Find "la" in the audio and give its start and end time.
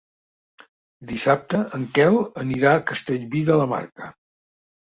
3.63-3.69